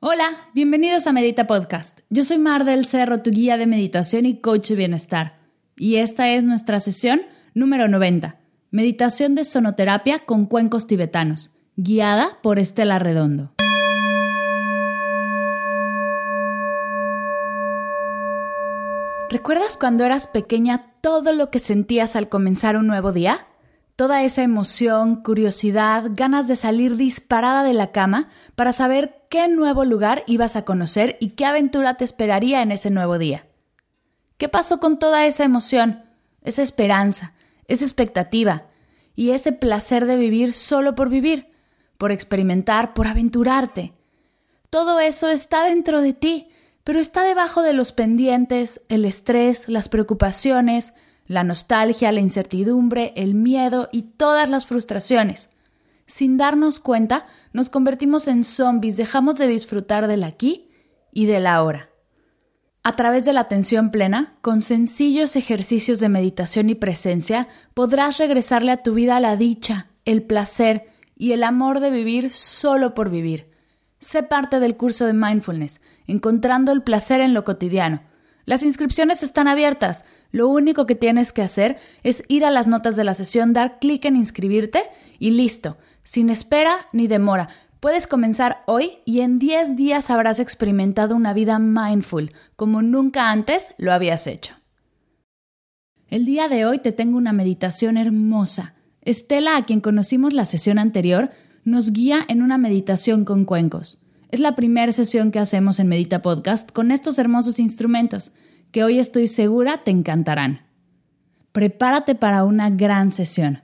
Hola, 0.00 0.30
bienvenidos 0.54 1.08
a 1.08 1.12
Medita 1.12 1.48
Podcast. 1.48 2.02
Yo 2.08 2.22
soy 2.22 2.38
Mar 2.38 2.64
del 2.64 2.86
Cerro, 2.86 3.20
tu 3.20 3.32
guía 3.32 3.56
de 3.56 3.66
meditación 3.66 4.26
y 4.26 4.40
coach 4.40 4.68
de 4.68 4.76
bienestar. 4.76 5.40
Y 5.74 5.96
esta 5.96 6.28
es 6.28 6.44
nuestra 6.44 6.78
sesión 6.78 7.22
número 7.52 7.88
90, 7.88 8.36
Meditación 8.70 9.34
de 9.34 9.42
Sonoterapia 9.42 10.20
con 10.20 10.46
Cuencos 10.46 10.86
Tibetanos, 10.86 11.52
guiada 11.74 12.38
por 12.44 12.60
Estela 12.60 13.00
Redondo. 13.00 13.50
¿Recuerdas 19.28 19.76
cuando 19.76 20.04
eras 20.04 20.28
pequeña 20.28 20.92
todo 21.00 21.32
lo 21.32 21.50
que 21.50 21.58
sentías 21.58 22.14
al 22.14 22.28
comenzar 22.28 22.76
un 22.76 22.86
nuevo 22.86 23.10
día? 23.10 23.47
Toda 23.98 24.22
esa 24.22 24.44
emoción, 24.44 25.24
curiosidad, 25.24 26.04
ganas 26.10 26.46
de 26.46 26.54
salir 26.54 26.94
disparada 26.94 27.64
de 27.64 27.74
la 27.74 27.90
cama 27.90 28.28
para 28.54 28.72
saber 28.72 29.24
qué 29.28 29.48
nuevo 29.48 29.84
lugar 29.84 30.22
ibas 30.28 30.54
a 30.54 30.64
conocer 30.64 31.16
y 31.18 31.30
qué 31.30 31.44
aventura 31.44 31.96
te 31.96 32.04
esperaría 32.04 32.62
en 32.62 32.70
ese 32.70 32.90
nuevo 32.90 33.18
día. 33.18 33.48
¿Qué 34.36 34.48
pasó 34.48 34.78
con 34.78 35.00
toda 35.00 35.26
esa 35.26 35.42
emoción, 35.42 36.04
esa 36.42 36.62
esperanza, 36.62 37.34
esa 37.66 37.84
expectativa 37.84 38.68
y 39.16 39.32
ese 39.32 39.50
placer 39.50 40.06
de 40.06 40.14
vivir 40.14 40.54
solo 40.54 40.94
por 40.94 41.08
vivir, 41.08 41.50
por 41.98 42.12
experimentar, 42.12 42.94
por 42.94 43.08
aventurarte? 43.08 43.94
Todo 44.70 45.00
eso 45.00 45.28
está 45.28 45.64
dentro 45.64 46.02
de 46.02 46.12
ti, 46.12 46.50
pero 46.84 47.00
está 47.00 47.24
debajo 47.24 47.62
de 47.62 47.72
los 47.72 47.90
pendientes, 47.90 48.80
el 48.88 49.04
estrés, 49.04 49.68
las 49.68 49.88
preocupaciones, 49.88 50.94
la 51.28 51.44
nostalgia, 51.44 52.10
la 52.10 52.20
incertidumbre, 52.20 53.12
el 53.14 53.34
miedo 53.34 53.88
y 53.92 54.02
todas 54.02 54.50
las 54.50 54.66
frustraciones. 54.66 55.50
Sin 56.06 56.38
darnos 56.38 56.80
cuenta, 56.80 57.26
nos 57.52 57.68
convertimos 57.68 58.26
en 58.28 58.42
zombies, 58.42 58.96
dejamos 58.96 59.36
de 59.36 59.46
disfrutar 59.46 60.08
del 60.08 60.24
aquí 60.24 60.70
y 61.12 61.26
del 61.26 61.46
ahora. 61.46 61.90
A 62.82 62.92
través 62.92 63.26
de 63.26 63.34
la 63.34 63.40
atención 63.40 63.90
plena, 63.90 64.38
con 64.40 64.62
sencillos 64.62 65.36
ejercicios 65.36 66.00
de 66.00 66.08
meditación 66.08 66.70
y 66.70 66.74
presencia, 66.74 67.46
podrás 67.74 68.16
regresarle 68.16 68.72
a 68.72 68.82
tu 68.82 68.94
vida 68.94 69.20
la 69.20 69.36
dicha, 69.36 69.88
el 70.06 70.22
placer 70.22 70.88
y 71.14 71.32
el 71.32 71.44
amor 71.44 71.80
de 71.80 71.90
vivir 71.90 72.30
solo 72.30 72.94
por 72.94 73.10
vivir. 73.10 73.50
Sé 73.98 74.22
parte 74.22 74.60
del 74.60 74.76
curso 74.78 75.04
de 75.04 75.12
mindfulness, 75.12 75.82
encontrando 76.06 76.72
el 76.72 76.82
placer 76.82 77.20
en 77.20 77.34
lo 77.34 77.44
cotidiano 77.44 78.00
las 78.48 78.62
inscripciones 78.62 79.22
están 79.22 79.46
abiertas. 79.46 80.06
Lo 80.32 80.48
único 80.48 80.86
que 80.86 80.94
tienes 80.94 81.32
que 81.34 81.42
hacer 81.42 81.76
es 82.02 82.24
ir 82.28 82.46
a 82.46 82.50
las 82.50 82.66
notas 82.66 82.96
de 82.96 83.04
la 83.04 83.12
sesión, 83.12 83.52
dar 83.52 83.78
clic 83.78 84.06
en 84.06 84.16
inscribirte 84.16 84.84
y 85.18 85.32
listo, 85.32 85.76
sin 86.02 86.30
espera 86.30 86.86
ni 86.94 87.08
demora. 87.08 87.50
Puedes 87.78 88.06
comenzar 88.06 88.62
hoy 88.64 89.00
y 89.04 89.20
en 89.20 89.38
10 89.38 89.76
días 89.76 90.08
habrás 90.08 90.40
experimentado 90.40 91.14
una 91.14 91.34
vida 91.34 91.58
mindful, 91.58 92.32
como 92.56 92.80
nunca 92.80 93.30
antes 93.32 93.74
lo 93.76 93.92
habías 93.92 94.26
hecho. 94.26 94.54
El 96.08 96.24
día 96.24 96.48
de 96.48 96.64
hoy 96.64 96.78
te 96.78 96.92
tengo 96.92 97.18
una 97.18 97.34
meditación 97.34 97.98
hermosa. 97.98 98.76
Estela, 99.02 99.58
a 99.58 99.66
quien 99.66 99.82
conocimos 99.82 100.32
la 100.32 100.46
sesión 100.46 100.78
anterior, 100.78 101.28
nos 101.64 101.92
guía 101.92 102.24
en 102.28 102.40
una 102.40 102.56
meditación 102.56 103.26
con 103.26 103.44
cuencos. 103.44 103.98
Es 104.28 104.40
la 104.40 104.54
primera 104.54 104.92
sesión 104.92 105.30
que 105.30 105.38
hacemos 105.38 105.80
en 105.80 105.88
Medita 105.88 106.20
Podcast 106.20 106.70
con 106.70 106.90
estos 106.90 107.18
hermosos 107.18 107.58
instrumentos, 107.58 108.32
que 108.72 108.84
hoy 108.84 108.98
estoy 108.98 109.26
segura 109.26 109.84
te 109.84 109.90
encantarán. 109.90 110.66
Prepárate 111.52 112.14
para 112.14 112.44
una 112.44 112.68
gran 112.68 113.10
sesión. 113.10 113.62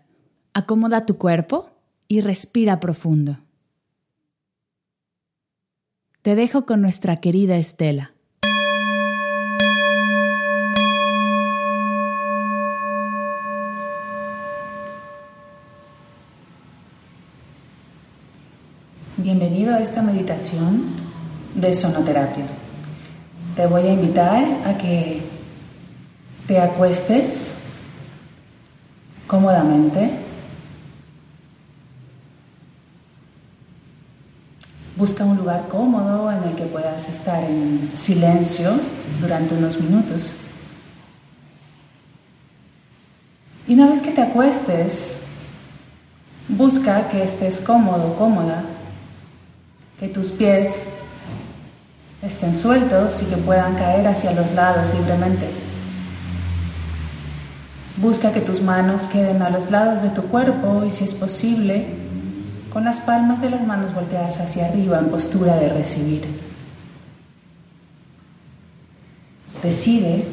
Acomoda 0.54 1.04
tu 1.04 1.18
cuerpo 1.18 1.70
y 2.08 2.22
respira 2.22 2.80
profundo. 2.80 3.40
Te 6.22 6.34
dejo 6.34 6.64
con 6.64 6.80
nuestra 6.80 7.16
querida 7.18 7.58
Estela. 7.58 8.13
Bienvenido 19.64 19.82
a 19.82 19.88
esta 19.90 20.02
meditación 20.02 20.82
de 21.54 21.72
sonoterapia. 21.72 22.44
Te 23.56 23.66
voy 23.66 23.86
a 23.86 23.94
invitar 23.94 24.44
a 24.66 24.76
que 24.76 25.22
te 26.46 26.60
acuestes 26.60 27.54
cómodamente. 29.26 30.10
Busca 34.96 35.24
un 35.24 35.38
lugar 35.38 35.66
cómodo 35.68 36.30
en 36.30 36.42
el 36.42 36.54
que 36.56 36.64
puedas 36.64 37.08
estar 37.08 37.42
en 37.42 37.90
silencio 37.94 38.78
durante 39.22 39.54
unos 39.54 39.80
minutos. 39.80 40.34
Y 43.66 43.72
una 43.72 43.86
vez 43.86 44.02
que 44.02 44.10
te 44.10 44.20
acuestes, 44.20 45.16
busca 46.50 47.08
que 47.08 47.24
estés 47.24 47.62
cómodo, 47.62 48.14
cómoda 48.14 48.73
que 49.98 50.08
tus 50.08 50.30
pies 50.32 50.86
estén 52.22 52.56
sueltos 52.56 53.22
y 53.22 53.26
que 53.26 53.36
puedan 53.36 53.74
caer 53.76 54.06
hacia 54.06 54.32
los 54.32 54.52
lados 54.52 54.92
libremente. 54.94 55.48
Busca 57.96 58.32
que 58.32 58.40
tus 58.40 58.60
manos 58.60 59.06
queden 59.06 59.42
a 59.42 59.50
los 59.50 59.70
lados 59.70 60.02
de 60.02 60.08
tu 60.08 60.22
cuerpo 60.22 60.84
y 60.84 60.90
si 60.90 61.04
es 61.04 61.14
posible, 61.14 61.86
con 62.72 62.84
las 62.84 63.00
palmas 63.00 63.40
de 63.40 63.50
las 63.50 63.64
manos 63.64 63.94
volteadas 63.94 64.40
hacia 64.40 64.66
arriba 64.66 64.98
en 64.98 65.08
postura 65.08 65.56
de 65.56 65.68
recibir. 65.68 66.26
Decide 69.62 70.26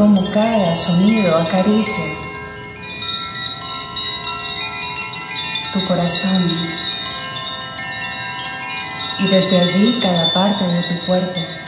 cómo 0.00 0.24
cada 0.30 0.74
sonido 0.74 1.36
acaricia 1.36 2.04
tu 5.74 5.86
corazón 5.86 6.42
y 9.18 9.26
desde 9.28 9.60
allí 9.60 9.98
cada 10.00 10.32
parte 10.32 10.64
de 10.64 10.82
tu 10.84 11.04
cuerpo. 11.04 11.59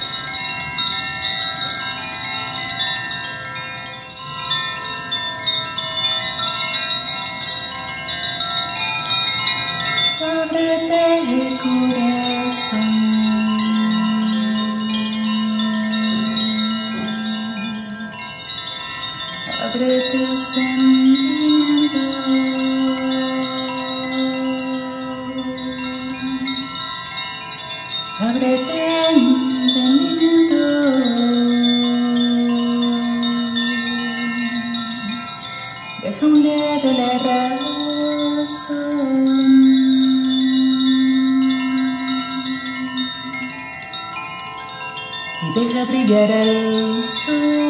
brillará 45.84 46.42
el 46.42 47.02
sol. 47.04 47.61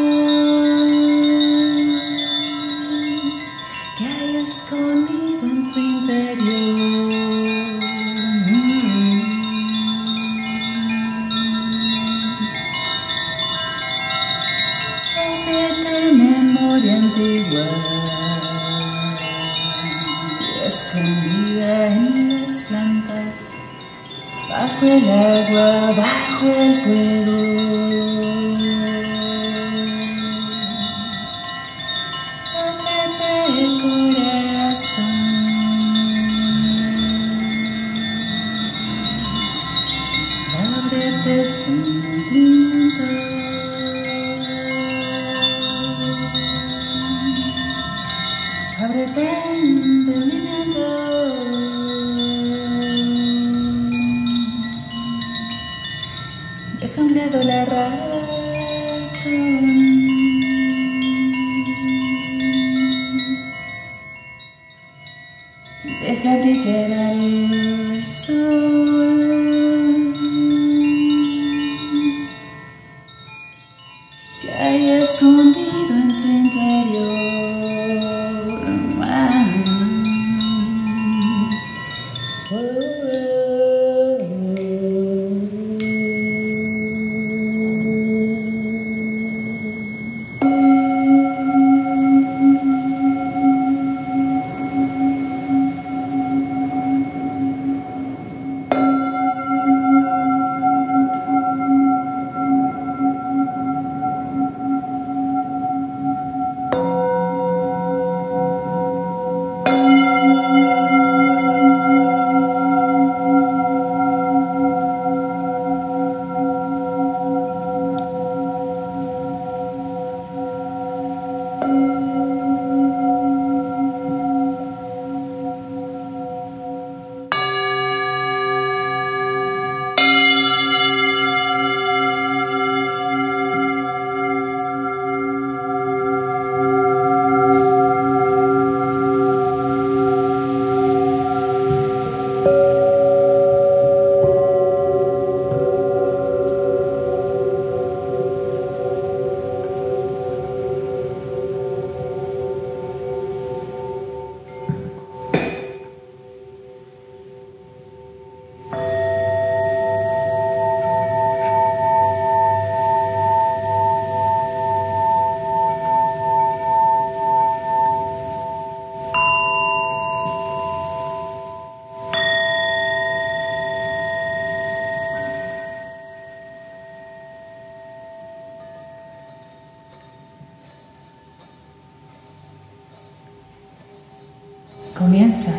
Comienza 185.02 185.50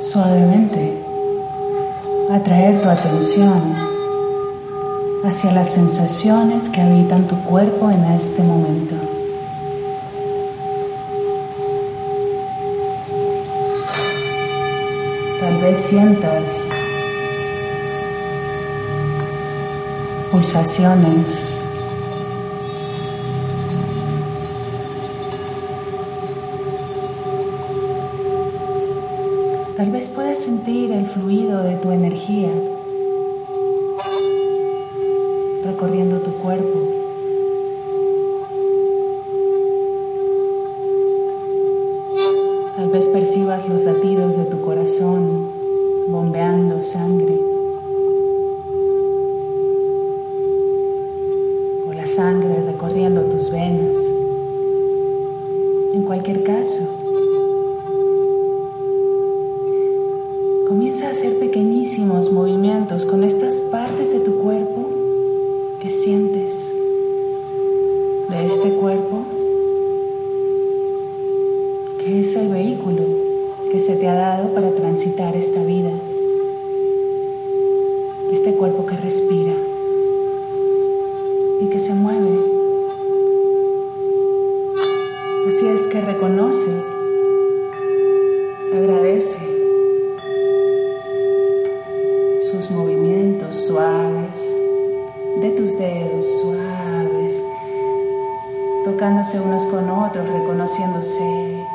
suavemente 0.00 0.90
a 2.30 2.40
traer 2.40 2.80
tu 2.80 2.88
atención 2.88 3.74
hacia 5.22 5.52
las 5.52 5.70
sensaciones 5.70 6.70
que 6.70 6.80
habitan 6.80 7.28
tu 7.28 7.36
cuerpo 7.44 7.90
en 7.90 8.02
este 8.04 8.42
momento. 8.42 8.94
Tal 15.40 15.60
vez 15.60 15.84
sientas 15.84 16.70
pulsaciones 20.32 21.61
Tal 29.82 29.90
vez 29.90 30.08
puedas 30.10 30.38
sentir 30.38 30.92
el 30.92 31.06
fluido 31.06 31.60
de 31.64 31.74
tu 31.74 31.90
energía 31.90 32.52
recorriendo 35.64 36.20
tu 36.20 36.30
cuerpo. 36.34 37.01
De 68.28 68.46
este 68.46 68.70
cuerpo 68.74 69.24
que 71.98 72.20
es 72.20 72.34
el 72.36 72.48
vehículo 72.48 73.04
que 73.70 73.80
se 73.80 73.96
te 73.96 74.08
ha 74.08 74.14
dado 74.14 74.52
para 74.54 74.74
transitar 74.74 75.34
esta 75.36 75.62
vida. 75.62 75.90
Este 78.32 78.52
cuerpo 78.54 78.84
que 78.86 78.96
respira 78.96 79.54
y 81.60 81.66
que 81.66 81.78
se 81.78 81.94
mueve. 81.94 82.38
Así 85.48 85.66
es 85.66 85.86
que 85.86 86.00
reconoce, 86.00 86.70
reconociéndose 100.72 101.66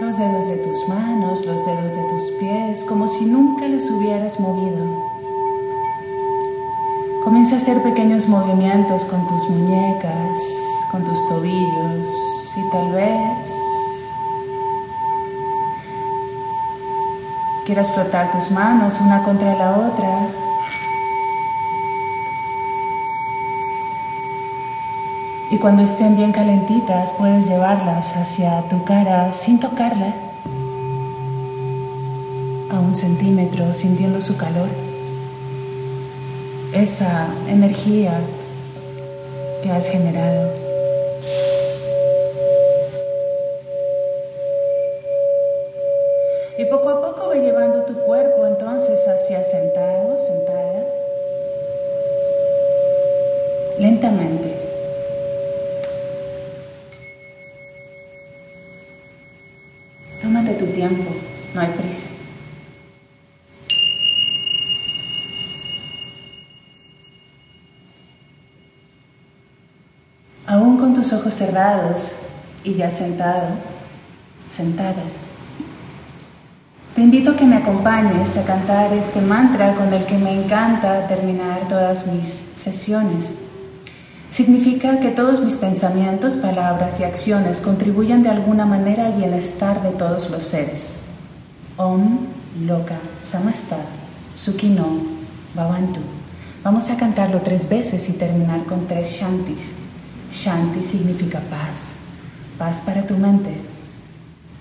los 0.00 0.16
dedos 0.16 0.48
de 0.48 0.56
tus 0.58 0.88
manos, 0.88 1.44
los 1.44 1.64
dedos 1.64 1.94
de 1.96 2.02
tus 2.04 2.30
pies, 2.38 2.84
como 2.84 3.08
si 3.08 3.24
nunca 3.24 3.66
los 3.66 3.90
hubieras 3.90 4.38
movido. 4.38 4.86
Comienza 7.24 7.56
a 7.56 7.58
hacer 7.58 7.82
pequeños 7.82 8.28
movimientos 8.28 9.04
con 9.04 9.26
tus 9.26 9.48
muñecas, 9.50 10.38
con 10.92 11.04
tus 11.04 11.26
tobillos 11.28 12.08
y 12.56 12.70
tal 12.70 12.92
vez 12.92 13.50
Quieras 17.66 17.92
frotar 17.92 18.30
tus 18.30 18.50
manos 18.50 18.98
una 18.98 19.22
contra 19.22 19.54
la 19.54 19.72
otra. 19.76 20.47
Y 25.50 25.56
cuando 25.56 25.82
estén 25.82 26.16
bien 26.16 26.32
calentitas 26.32 27.12
puedes 27.12 27.48
llevarlas 27.48 28.14
hacia 28.16 28.62
tu 28.68 28.84
cara 28.84 29.32
sin 29.32 29.58
tocarla. 29.58 30.14
A 32.70 32.78
un 32.78 32.94
centímetro 32.94 33.72
sintiendo 33.72 34.20
su 34.20 34.36
calor, 34.36 34.68
esa 36.72 37.28
energía 37.48 38.20
que 39.62 39.70
has 39.70 39.88
generado. 39.88 40.67
Cerrados 71.38 72.12
y 72.64 72.74
ya 72.74 72.90
sentado, 72.90 73.48
sentada, 74.48 75.02
te 76.98 77.04
invito 77.04 77.30
a 77.30 77.36
que 77.36 77.44
me 77.44 77.58
acompañes 77.58 78.36
a 78.36 78.42
cantar 78.42 78.92
este 78.92 79.20
mantra 79.20 79.76
con 79.76 79.94
el 79.94 80.04
que 80.04 80.18
me 80.18 80.34
encanta 80.34 81.06
terminar 81.06 81.68
todas 81.68 82.08
mis 82.08 82.26
sesiones. 82.26 83.26
Significa 84.30 84.98
que 84.98 85.10
todos 85.10 85.40
mis 85.40 85.54
pensamientos, 85.54 86.34
palabras 86.34 86.98
y 86.98 87.04
acciones 87.04 87.60
contribuyen 87.60 88.24
de 88.24 88.30
alguna 88.30 88.66
manera 88.66 89.06
al 89.06 89.12
bienestar 89.12 89.80
de 89.82 89.90
todos 89.90 90.28
los 90.30 90.42
seres. 90.42 90.96
Om 91.76 92.26
Loka 92.66 92.98
Samasta 93.20 93.76
Sukhino 94.34 95.02
Bhavantu. 95.54 96.00
Vamos 96.64 96.90
a 96.90 96.96
cantarlo 96.96 97.42
tres 97.42 97.68
veces 97.68 98.08
y 98.08 98.14
terminar 98.14 98.64
con 98.64 98.88
tres 98.88 99.12
shantis. 99.12 99.72
Shanti 100.32 100.82
significa 100.82 101.40
paz, 101.50 101.96
paz 102.58 102.80
para 102.80 103.02
tu 103.02 103.14
mente, 103.14 103.60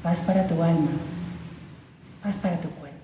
paz 0.02 0.22
para 0.22 0.44
tu 0.48 0.62
alma, 0.62 0.92
paz 2.24 2.38
para 2.38 2.58
tu 2.58 2.70
cuerpo. 2.70 2.98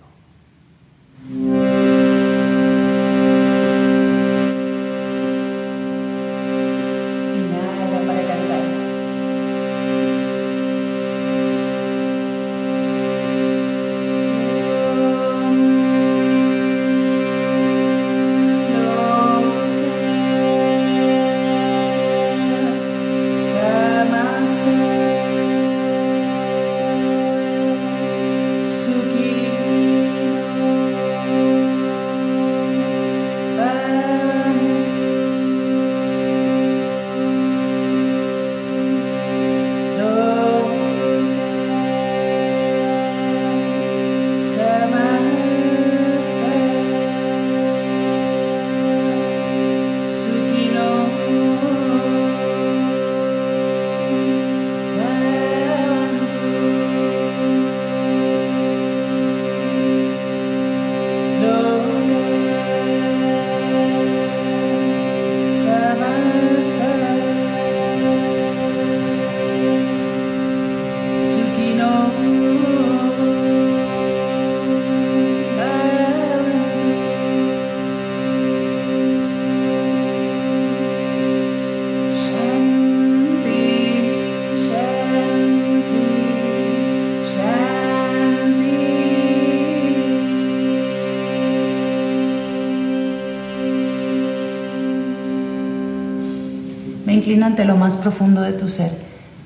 Inclino 97.24 97.46
ante 97.46 97.64
lo 97.64 97.78
más 97.78 97.96
profundo 97.96 98.42
de 98.42 98.52
tu 98.52 98.68
ser. 98.68 98.92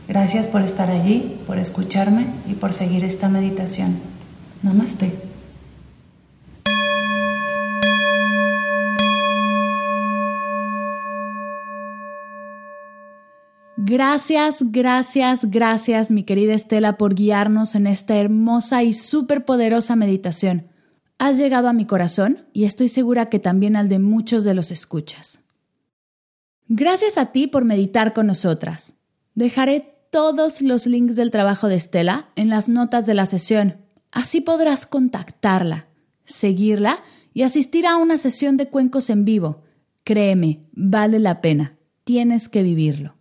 Gracias 0.07 0.47
por 0.47 0.63
estar 0.63 0.89
allí, 0.89 1.37
por 1.45 1.59
escucharme 1.59 2.25
y 2.49 2.55
por 2.55 2.73
seguir 2.73 3.03
esta 3.03 3.29
meditación. 3.29 3.99
Namaste. 4.63 5.13
Gracias, 13.75 14.63
gracias, 14.71 15.45
gracias, 15.45 16.09
mi 16.09 16.23
querida 16.23 16.55
Estela, 16.55 16.97
por 16.97 17.13
guiarnos 17.13 17.75
en 17.75 17.85
esta 17.85 18.15
hermosa 18.15 18.81
y 18.81 18.93
súper 18.93 19.45
poderosa 19.45 19.95
meditación. 19.95 20.65
Has 21.19 21.37
llegado 21.37 21.67
a 21.67 21.73
mi 21.73 21.85
corazón 21.85 22.39
y 22.53 22.63
estoy 22.63 22.89
segura 22.89 23.29
que 23.29 23.37
también 23.37 23.75
al 23.75 23.87
de 23.87 23.99
muchos 23.99 24.43
de 24.43 24.55
los 24.55 24.71
escuchas. 24.71 25.39
Gracias 26.69 27.17
a 27.17 27.27
ti 27.27 27.47
por 27.47 27.63
meditar 27.63 28.11
con 28.13 28.27
nosotras. 28.27 28.93
Dejaré 29.35 29.95
todos 30.11 30.61
los 30.61 30.85
links 30.85 31.15
del 31.15 31.31
trabajo 31.31 31.69
de 31.69 31.75
Estela 31.75 32.29
en 32.35 32.49
las 32.49 32.67
notas 32.67 33.05
de 33.05 33.13
la 33.13 33.25
sesión. 33.25 33.77
Así 34.11 34.41
podrás 34.41 34.85
contactarla, 34.85 35.87
seguirla 36.25 37.03
y 37.33 37.43
asistir 37.43 37.87
a 37.87 37.95
una 37.95 38.17
sesión 38.17 38.57
de 38.57 38.67
cuencos 38.67 39.09
en 39.09 39.23
vivo. 39.23 39.63
Créeme, 40.03 40.65
vale 40.73 41.19
la 41.19 41.39
pena. 41.39 41.77
Tienes 42.03 42.49
que 42.49 42.63
vivirlo. 42.63 43.15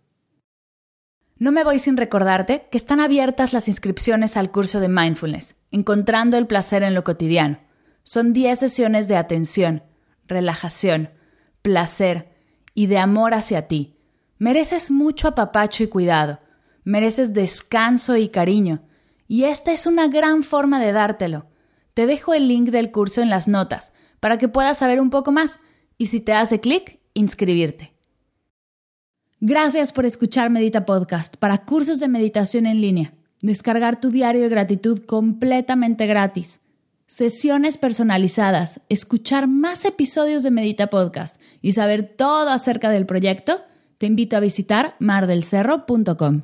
No 1.37 1.51
me 1.51 1.63
voy 1.63 1.79
sin 1.79 1.95
recordarte 1.95 2.67
que 2.69 2.77
están 2.77 2.99
abiertas 2.99 3.53
las 3.53 3.67
inscripciones 3.67 4.35
al 4.35 4.51
curso 4.51 4.79
de 4.79 4.89
Mindfulness, 4.89 5.55
Encontrando 5.71 6.37
el 6.37 6.47
placer 6.47 6.83
en 6.83 6.95
lo 6.95 7.03
cotidiano. 7.03 7.59
Son 8.03 8.33
10 8.33 8.59
sesiones 8.59 9.07
de 9.07 9.17
atención, 9.17 9.83
relajación, 10.25 11.11
placer 11.61 12.26
y 12.77 12.85
de 12.85 12.99
amor 12.99 13.33
hacia 13.33 13.67
ti. 13.67 13.95
Mereces 14.37 14.91
mucho 14.91 15.27
apapacho 15.27 15.81
y 15.81 15.87
cuidado. 15.87 16.39
Mereces 16.83 17.33
descanso 17.33 18.17
y 18.17 18.29
cariño. 18.29 18.83
Y 19.27 19.45
esta 19.45 19.71
es 19.71 19.87
una 19.87 20.07
gran 20.09 20.43
forma 20.43 20.79
de 20.79 20.91
dártelo. 20.91 21.47
Te 21.95 22.05
dejo 22.05 22.35
el 22.35 22.47
link 22.47 22.69
del 22.69 22.91
curso 22.91 23.23
en 23.23 23.31
las 23.31 23.47
notas 23.47 23.93
para 24.19 24.37
que 24.37 24.47
puedas 24.47 24.77
saber 24.77 25.01
un 25.01 25.09
poco 25.09 25.31
más 25.31 25.59
y 25.97 26.05
si 26.05 26.19
te 26.19 26.33
hace 26.33 26.59
clic, 26.59 26.99
inscribirte. 27.15 27.95
Gracias 29.39 29.91
por 29.91 30.05
escuchar 30.05 30.51
Medita 30.51 30.85
Podcast 30.85 31.35
para 31.37 31.65
cursos 31.65 31.99
de 31.99 32.09
meditación 32.09 32.67
en 32.67 32.79
línea. 32.79 33.15
Descargar 33.41 33.99
tu 33.99 34.11
diario 34.11 34.43
de 34.43 34.49
gratitud 34.49 34.99
completamente 34.99 36.05
gratis. 36.05 36.61
Sesiones 37.09 37.77
personalizadas, 37.77 38.81
escuchar 38.89 39.47
más 39.47 39.85
episodios 39.85 40.43
de 40.43 40.51
Medita 40.51 40.87
Podcast 40.87 41.39
y 41.61 41.71
saber 41.71 42.03
todo 42.03 42.49
acerca 42.49 42.89
del 42.89 43.05
proyecto, 43.05 43.61
te 43.97 44.07
invito 44.07 44.35
a 44.35 44.41
visitar 44.41 44.97
mardelcerro.com. 44.99 46.41